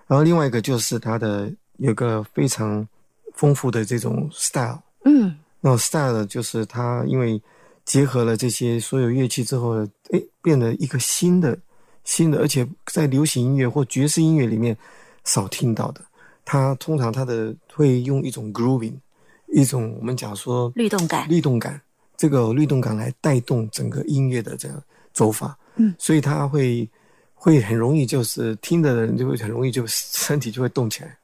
[0.07, 2.87] 然后另外一个就是它的有个非常
[3.33, 4.79] 丰富的这种 style。
[5.03, 7.41] 嗯，那 style 就是它因为
[7.83, 11.59] 结合了这些所有乐器之后，哎，变得一个新的、
[12.05, 14.77] 新的，而且在流行音乐或爵士音乐里面
[15.25, 15.99] 少听到的。
[16.45, 18.93] 它通常它的会用一种 grooving。
[19.51, 21.79] 一种我们讲说律动感，律动感，
[22.17, 24.81] 这个律动感来带动整个音乐的这样
[25.13, 26.87] 走法，嗯，所以他会
[27.33, 31.17] 会很容易，就是听的人就会很容易就 身体就会动起来。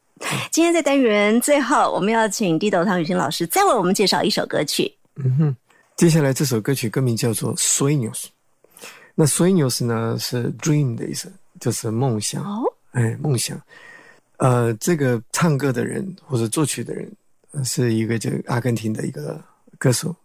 [0.50, 4.92] 今天在单元最后，我们要请地斗唐雨欣老师再为我们介绍一首歌曲。
[5.18, 5.56] 嗯哼，
[5.98, 8.30] 接下来这首歌曲歌名叫做《s u e ñ e s
[9.14, 12.42] 那《s u e ñ e s 呢是 “dream” 的意思，就是梦想。
[12.44, 13.62] 哦，哎，梦想。
[14.38, 17.12] 呃，这个唱歌的人或者作曲的人。
[17.64, 19.42] 是一个就阿根廷的一个
[19.78, 20.16] 歌手，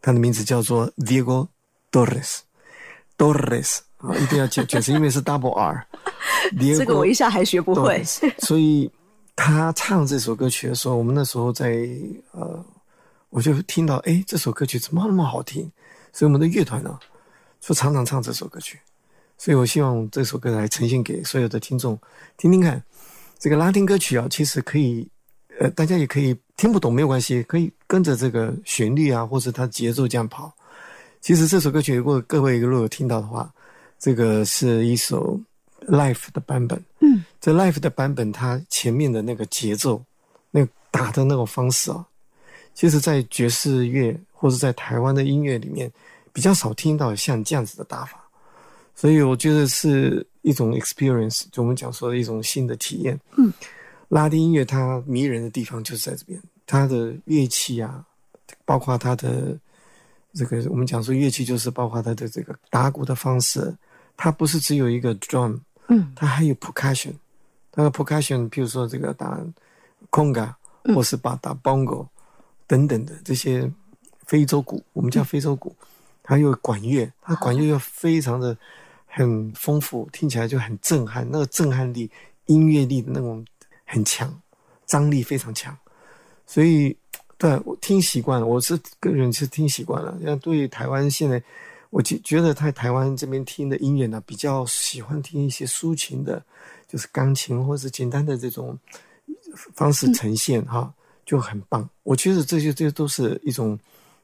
[0.00, 1.48] 他的名字叫做 Diego
[1.90, 5.86] Torres，Torres 啊，一定要记，只 是因为是 double r，
[6.60, 8.02] 这个我一下还学不会。
[8.38, 8.90] 所以
[9.36, 11.86] 他唱这首歌曲的时候，我们那时候在
[12.32, 12.64] 呃，
[13.30, 15.70] 我就听到哎，这首歌曲怎么那么好听？
[16.12, 16.98] 所以我们的乐团呢，
[17.60, 18.80] 就常常唱这首歌曲。
[19.40, 21.96] 所以我希望这首歌来呈现给所有的听众
[22.36, 22.82] 听听看，
[23.38, 25.08] 这个拉丁歌曲啊，其实可以。
[25.58, 30.52] 呃，大家也可以听不懂没有关系，可以跟着这个旋律啊，或者它节奏这样跑。
[31.20, 33.52] 其实这首歌曲，如果各位如果有听到的话，
[33.98, 35.38] 这个是一首
[35.88, 36.80] l i f e 的版本。
[37.00, 40.00] 嗯，这 l i f e 的版本，它前面的那个节奏，
[40.52, 42.06] 那打的那个方式啊，
[42.72, 45.90] 其实，在爵士乐或者在台湾的音乐里面，
[46.32, 48.20] 比较少听到像这样子的打法。
[48.94, 53.18] 所以我觉得是一种 experience，就我们讲说的一种新的体验。
[53.36, 53.52] 嗯。
[54.08, 58.04] 拉丁音乐它迷人的地方就是在这边，它的乐器啊，
[58.64, 59.56] 包括它的
[60.32, 63.74] 这个我们讲说乐器，就是包括它的这个打鼓的方式，
[64.16, 67.12] 它不是只有一个 drum，嗯，它还有 percussion，
[67.70, 69.38] 它的 percussion，比如说这个打
[70.10, 70.54] conga，
[70.94, 72.06] 或是把打 bongo
[72.66, 73.70] 等等的这些
[74.24, 75.76] 非洲鼓，我们叫非洲鼓，
[76.24, 78.56] 还有管乐，它管乐又非常的
[79.06, 82.10] 很丰富，听起来就很震撼，那个震撼力、
[82.46, 83.44] 音乐力的那种。
[83.88, 84.42] 很强，
[84.86, 85.76] 张力非常强，
[86.46, 86.94] 所以
[87.38, 90.14] 对我听习惯了，我是个人是听习惯了。
[90.20, 91.42] 那对台湾现在，
[91.88, 96.40] 我觉觉得在台湾这边听的音乐呢，比较喜欢听一些抒情的，
[96.86, 98.78] 就是钢琴或者是简单的这种
[99.74, 100.92] 方式呈现哈，
[101.24, 101.88] 就很棒。
[102.02, 103.76] 我觉得这些这些都是一种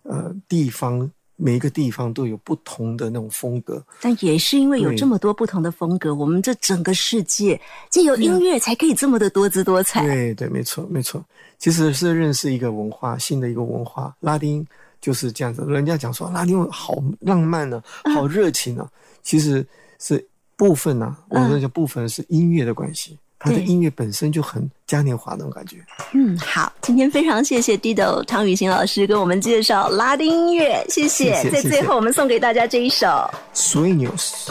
[0.03, 1.11] 呃地方。
[1.37, 7.61] 每一个地方都有不同的那种风格，但也是因为有这么多不同的风格，我们这整个世界，
[7.91, 10.07] 这有音乐才可以这么的多姿多彩。
[10.07, 11.24] 对对，没错没错。
[11.59, 14.64] 其实是认识一个文化，新的一个文化，拉丁
[15.01, 15.64] 就是这样子。
[15.66, 17.82] 人家讲说拉丁好浪漫呢，
[18.14, 18.89] 好热情呢，
[19.22, 19.64] 其实
[19.99, 20.24] 是
[20.57, 23.18] 部分呢，我讲部分是音乐的关系。
[23.45, 25.76] 他的音乐本身就很嘉年华那种感觉。
[26.14, 31.47] 嗯，好，今天非常谢谢 Dido 唐雨欣老师给我们介绍拉丁音乐，谢谢。
[31.51, 33.07] 在最后，我们送给大家这一首
[33.53, 34.51] 《s u e ñ s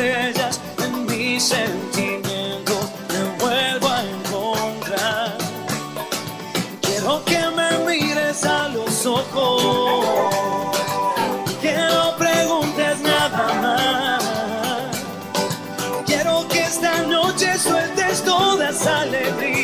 [0.00, 5.36] en mis sentimientos me vuelvo a encontrar.
[6.82, 10.76] Quiero que me mires a los ojos,
[11.60, 15.04] que no preguntes nada más.
[16.06, 19.57] Quiero que esta noche sueltes todas alegría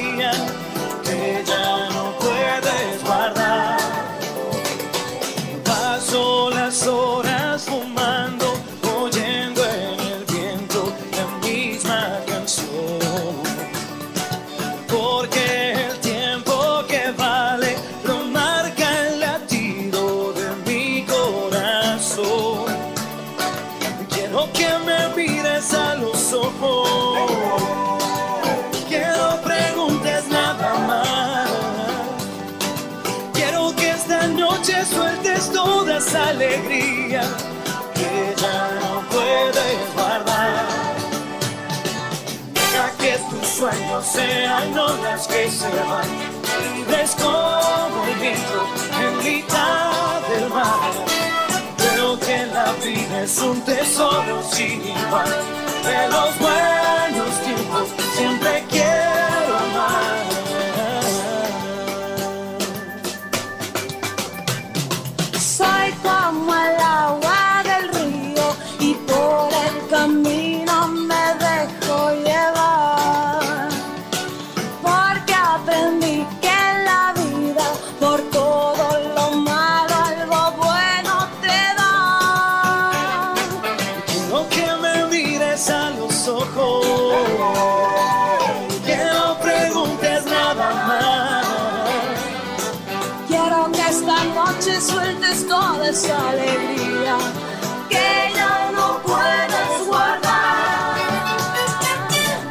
[36.62, 37.22] que ya
[38.80, 40.64] no puedes guardar.
[42.52, 46.08] Deja que tus sueños sean olas que se van,
[46.76, 48.66] libres como el viento
[49.00, 50.90] en mitad del mar.
[51.76, 55.34] Pero que la vida es un tesoro sin igual,
[55.84, 58.33] de los buenos tiempos.
[93.72, 97.16] que esta noche sueltes toda esa alegría
[97.88, 100.98] que ya no puedes guardar.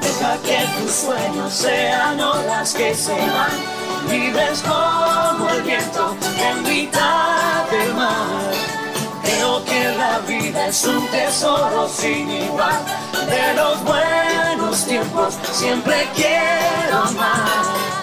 [0.02, 3.52] Deja que tus sueños sean olas que se van,
[4.16, 8.52] libres como el viento en mitad del mar.
[9.24, 12.80] Creo que la vida es un tesoro sin igual,
[13.30, 18.03] de los buenos tiempos siempre quiero más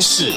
[0.00, 0.32] 是。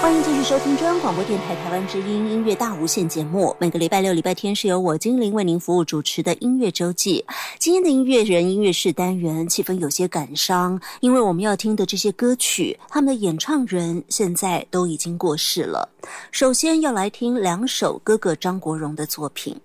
[0.00, 3.56] 欢迎继续收听中央广播电台台湾之音音乐大无限节目。
[3.58, 7.24] 每个礼拜六、礼拜天是由我精灵为您服务主持的音乐周记。
[7.58, 15.88] 今天的音乐人音乐室单元气氛有些感伤，因为我们要听的这些歌曲，他们的演唱人现在都已经过世了。
[16.30, 19.56] 首先要来听两首哥哥张国荣的作品。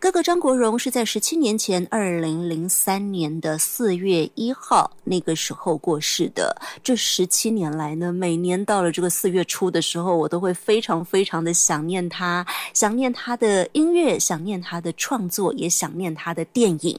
[0.00, 6.56] 哥哥张国荣是在十七年前，二零零三年的四月一号那个时候过世的。
[6.82, 16.98] 这十七年来呢，每年到了这个四月初的时候，我都会非常非常的想念他，想念他的音乐，想念他的创作，也想念他的电影。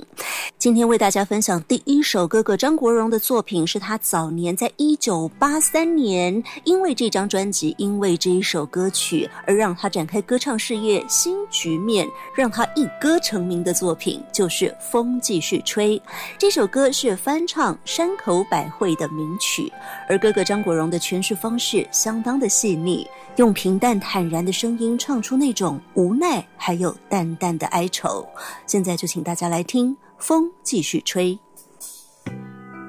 [0.59, 12.58] 今天为大家分享第一首哥哥张国荣的作品，是他早年在一九八三年，因为这张专辑，因为这一首歌曲而让他展开歌唱事业新局面，让他。
[12.59, 15.97] 他一歌成名的作品就是《风继续吹》，
[16.37, 19.71] 这首歌是翻唱山口百惠的名曲，
[20.09, 23.07] 而哥哥张国荣的诠释方式相当的细腻，
[23.37, 28.27] 用平淡坦然的声音唱出那种无奈，还有淡淡的哀愁。
[28.67, 31.39] 现在就请大家来听《风继续吹》。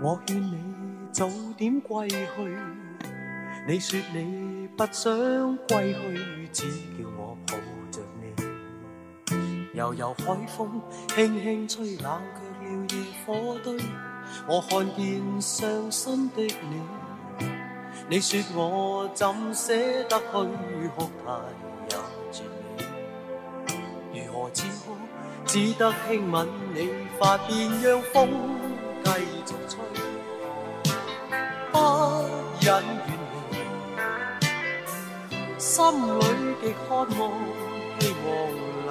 [0.03, 4.03] 我你你你早点归归去，去，说
[4.77, 4.85] 不
[6.23, 7.10] 想
[9.73, 10.83] 悠悠海风，
[11.15, 13.77] 轻轻吹，冷却了热火堆。
[14.49, 16.83] 我看见伤心的你，
[18.09, 19.69] 你说我怎舍
[20.09, 20.27] 得去
[20.97, 21.31] 哭，太
[21.99, 22.43] 也绝
[22.81, 22.85] 美。
[24.13, 24.95] 如何止哭？
[25.47, 28.27] 只得轻吻你发，边，让风
[29.05, 29.09] 继
[29.47, 29.79] 续吹。
[31.71, 31.77] 不
[32.61, 33.09] 忍远
[35.31, 35.79] 离，心
[36.19, 36.21] 里
[36.61, 37.25] 极渴望，
[38.01, 38.27] 希望
[38.85, 38.91] 留下。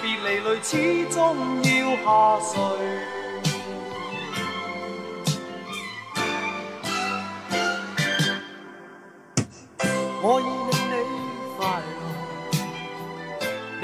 [0.00, 3.17] 别离泪始终要下垂。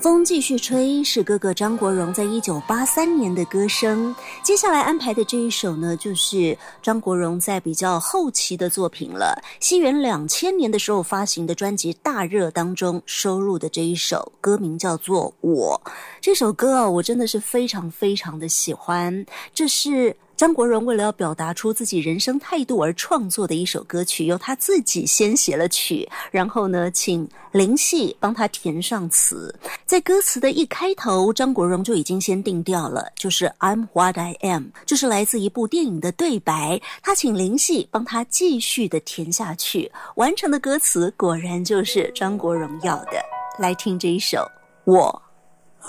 [0.00, 4.14] 风继续吹是哥哥张国荣在一九八三年的歌声。
[4.42, 9.38] 接下来安排的这一首呢，就是张国荣在比较后期的作品了。
[9.60, 15.78] 西元两千年的时候发行的专辑《大热》当中收录的这一首歌名叫做《我》。
[16.22, 19.26] 这首歌啊，我真的是非常非常的喜欢。
[19.52, 20.16] 这是。
[20.40, 29.54] 张国荣为了要表达出自己人生态度而创作的一首歌曲，由他自己先写了曲，然后呢，请林夕帮他填上词。
[29.84, 36.80] 在歌词的一开头，张国荣就已经先定调了，就是 "I'm what I am"，就是来自一部电影的对白。
[37.02, 43.20] 他请林夕帮他继续的填下去，完成的歌词果然就是张国荣要的。
[43.58, 44.38] 来听这一首
[44.84, 45.22] 《我》。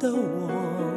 [0.00, 0.89] 的我。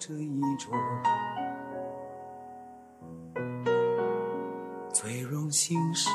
[0.00, 0.70] 这一种
[4.94, 6.08] 最荣幸是，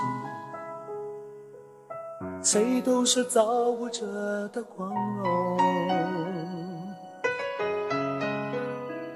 [2.44, 6.94] 谁都是造物者的光荣。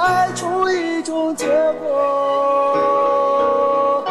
[0.00, 4.02] 开出一种结果，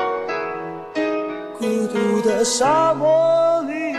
[1.57, 3.95] 孤独的沙漠里，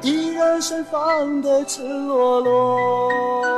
[0.00, 3.57] 依然盛放的赤裸裸。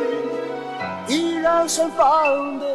[1.08, 2.56] 依然盛放。
[2.60, 2.65] 的。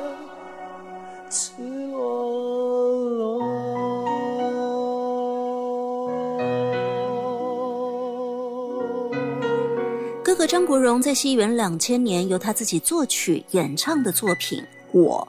[10.52, 14.60] 张国荣在西元两千年由他自己作曲演唱的作品
[14.92, 15.26] 《我》，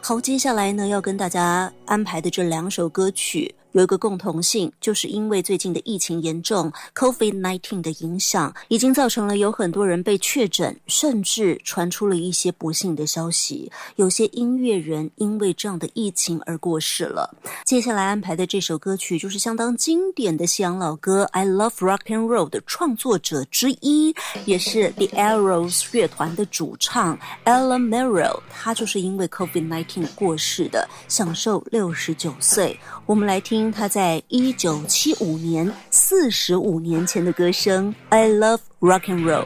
[0.00, 3.54] 好，接下来呢要跟大家安排的这两首歌曲。
[3.72, 13.72] 有一个共同性，就是因为最近的疫情严重，Covid nineteen 的影响已经造成了有很多人被确诊，甚至传出了一些不幸的消息。
[13.96, 17.34] 有些音乐人因为这样的疫情而过世了。
[17.64, 24.14] 接下来安排的这首歌曲就是相当经典的西洋老歌《I Love Rock and Roll》的创作者之一，
[24.44, 32.78] 也是 The Aeros 乐团的主唱 Ella Mae r o w l 他就是因为 Covid nineteen 过世的，享受六十九岁。
[33.06, 33.61] 我们来听。
[33.71, 39.43] 他在一九七五年，四十五年前的歌声《I Love Rock and Roll》。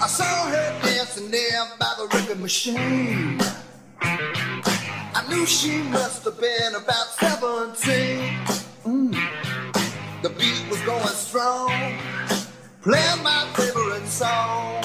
[0.00, 3.38] I saw her dancing there by the record machine.
[4.00, 8.38] I knew she must have been about 17.
[8.86, 9.14] Mm.
[10.22, 11.70] The beat was going strong,
[12.82, 14.82] playing my favorite song.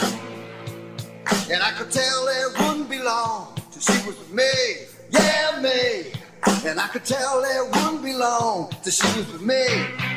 [1.50, 4.44] And I could tell it wouldn't be long till she was with me,
[5.12, 6.12] yeah, me.
[6.47, 9.65] And I could tell it wouldn't be long till she was with me.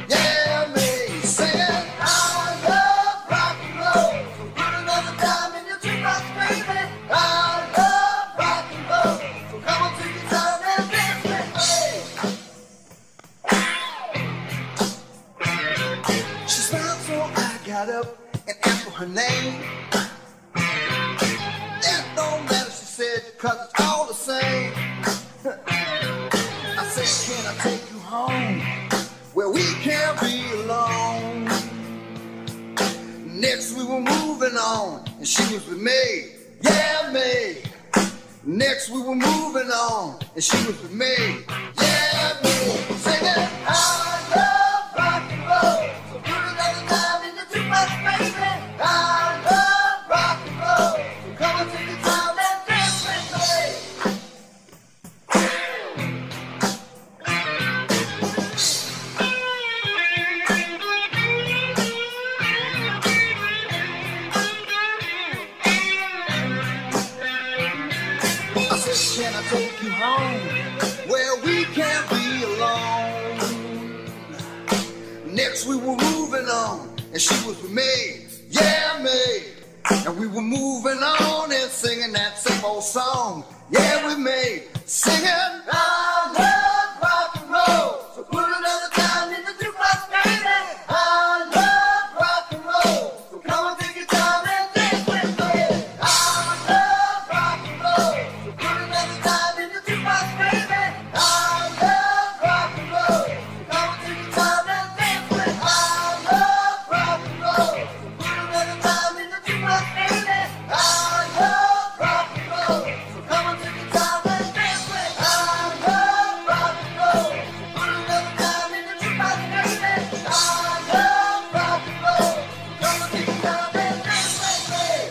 [0.09, 0.81] Yeah, me.
[1.21, 4.11] Saying, I love rock and roll.
[4.35, 6.79] So put another dime in your jukebox, baby.
[7.09, 7.11] I
[7.77, 9.17] love rock and roll.
[9.51, 10.87] So come on, take your time and
[16.11, 16.21] dance with me.
[16.47, 17.23] She smiled, so I
[17.65, 18.07] got up
[18.47, 19.61] and asked for her name.
[21.79, 23.76] It don't matter, she said, cause it's
[28.17, 28.59] home
[29.35, 31.45] where we can't be alone.
[33.39, 36.03] Next, we were moving on, and she was with me.
[36.61, 37.33] Yeah, me.
[38.43, 41.15] Next, we were moving on, and she was with me.
[41.83, 42.51] Yeah, me.
[43.05, 43.46] Say that.
[77.29, 79.47] She was with me, yeah, me.
[80.05, 83.43] And we were moving on and singing that same old song.
[83.69, 85.29] Yeah, we made singing.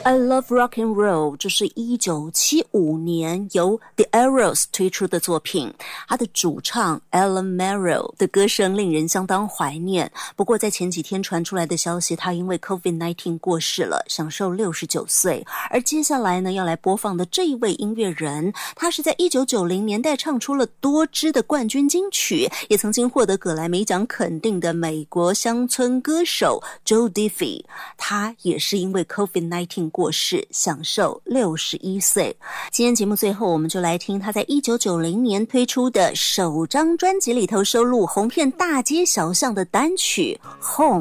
[0.08, 5.74] I love rock and roll，这是一九七五年由 The Aeros 推出的作品。
[6.06, 10.08] 他的主唱 Alan Merrill 的歌声令人相当怀念。
[10.36, 15.44] 不过，在前几天传出来的消息，他因为 Covid nineteen 过世了，享受六十九岁。
[15.72, 27.64] 而接下来呢，要来播放的这一位音乐人，他是在一九九零年代唱出了多支的冠军金曲，也曾经获得葛莱美奖肯定的美国乡村歌手 Joe Diffie。
[27.96, 29.90] 他也是因为 Covid nineteen。
[29.96, 32.36] 过世，享受六十一岁。
[32.70, 40.38] 今天节目最后，我们就来听他在一九九零年推出的首张专辑里头收录、红遍大街小巷的单曲
[40.76, 41.00] 《Home》。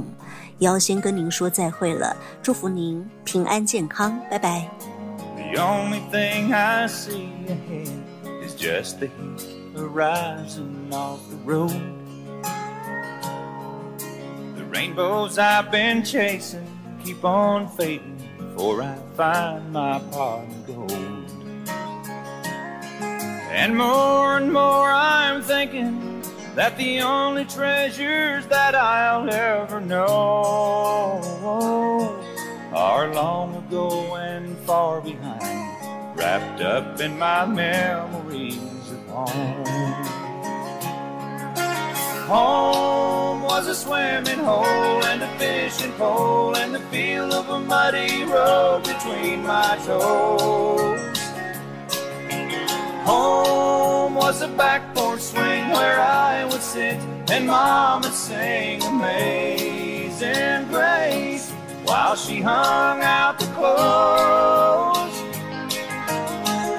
[0.60, 4.66] 要先跟您说再会了，祝福您平安健康，拜拜。
[18.56, 21.32] before I find my pot of gold.
[23.52, 26.24] And more and more I'm thinking
[26.56, 30.06] that the only treasures that I'll ever know
[32.74, 40.15] are long ago and far behind, wrapped up in my memories of home
[42.26, 48.24] home was a swimming hole and a fishing pole and the feel of a muddy
[48.24, 51.20] road between my toes.
[53.06, 56.98] Home was a back porch swing where I would sit
[57.32, 61.52] and Mama sing Amazing Grace
[61.84, 65.16] while she hung out the clothes.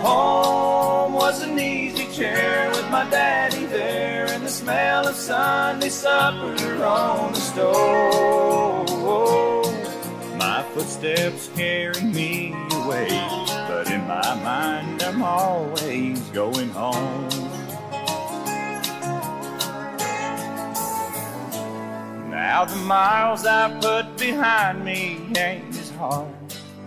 [0.05, 4.26] Home was an easy chair with my daddy there
[4.57, 8.87] smell of Sunday supper on the stove.
[10.39, 13.11] My footsteps carry me away,
[13.69, 17.29] but in my mind I'm always going home.
[22.31, 26.27] Now the miles I put behind me ain't as hard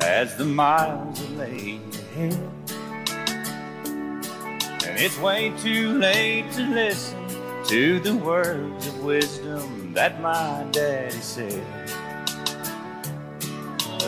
[0.01, 2.35] as the miles that lay ahead.
[4.85, 7.18] And it's way too late to listen
[7.69, 11.63] to the words of wisdom that my daddy said.